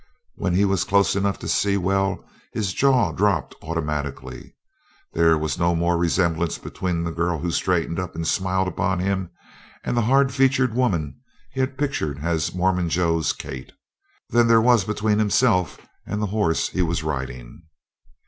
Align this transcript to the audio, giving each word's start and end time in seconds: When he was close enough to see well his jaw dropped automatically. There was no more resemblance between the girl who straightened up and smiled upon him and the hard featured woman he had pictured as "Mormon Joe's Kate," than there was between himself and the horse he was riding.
When 0.33 0.55
he 0.55 0.65
was 0.65 0.83
close 0.83 1.15
enough 1.15 1.37
to 1.37 1.47
see 1.47 1.77
well 1.77 2.25
his 2.53 2.73
jaw 2.73 3.11
dropped 3.11 3.53
automatically. 3.61 4.55
There 5.13 5.37
was 5.37 5.59
no 5.59 5.75
more 5.75 5.95
resemblance 5.95 6.57
between 6.57 7.03
the 7.03 7.11
girl 7.11 7.37
who 7.37 7.51
straightened 7.51 7.99
up 7.99 8.15
and 8.15 8.27
smiled 8.27 8.67
upon 8.67 8.97
him 8.97 9.29
and 9.83 9.95
the 9.95 10.01
hard 10.01 10.31
featured 10.33 10.73
woman 10.73 11.19
he 11.51 11.59
had 11.59 11.77
pictured 11.77 12.17
as 12.23 12.51
"Mormon 12.51 12.89
Joe's 12.89 13.31
Kate," 13.31 13.73
than 14.31 14.47
there 14.47 14.59
was 14.59 14.85
between 14.85 15.19
himself 15.19 15.77
and 16.07 16.19
the 16.19 16.25
horse 16.33 16.69
he 16.69 16.81
was 16.81 17.03
riding. 17.03 17.61